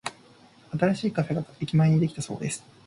[0.71, 2.63] 新しいカフェが駅前にできたそうです。